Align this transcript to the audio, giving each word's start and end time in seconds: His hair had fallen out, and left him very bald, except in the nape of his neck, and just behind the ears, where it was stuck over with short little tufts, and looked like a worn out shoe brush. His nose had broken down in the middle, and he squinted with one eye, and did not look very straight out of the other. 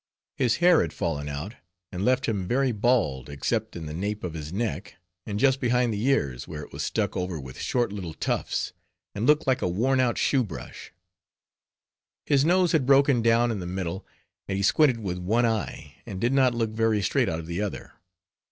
His 0.35 0.55
hair 0.55 0.81
had 0.81 0.93
fallen 0.93 1.29
out, 1.29 1.53
and 1.91 2.03
left 2.03 2.25
him 2.27 2.47
very 2.47 2.71
bald, 2.71 3.29
except 3.29 3.75
in 3.75 3.85
the 3.85 3.93
nape 3.93 4.23
of 4.23 4.33
his 4.33 4.51
neck, 4.51 4.95
and 5.27 5.39
just 5.39 5.59
behind 5.59 5.93
the 5.93 6.03
ears, 6.07 6.47
where 6.47 6.63
it 6.63 6.73
was 6.73 6.81
stuck 6.81 7.15
over 7.15 7.39
with 7.39 7.59
short 7.59 7.91
little 7.93 8.15
tufts, 8.15 8.73
and 9.13 9.27
looked 9.27 9.45
like 9.45 9.61
a 9.61 9.67
worn 9.67 9.99
out 9.99 10.17
shoe 10.17 10.43
brush. 10.43 10.91
His 12.25 12.43
nose 12.43 12.71
had 12.71 12.87
broken 12.87 13.21
down 13.21 13.51
in 13.51 13.59
the 13.59 13.67
middle, 13.67 14.03
and 14.47 14.57
he 14.57 14.63
squinted 14.63 15.01
with 15.01 15.19
one 15.19 15.45
eye, 15.45 15.97
and 16.07 16.19
did 16.19 16.33
not 16.33 16.55
look 16.55 16.71
very 16.71 17.03
straight 17.03 17.29
out 17.29 17.37
of 17.39 17.45
the 17.45 17.61
other. 17.61 17.93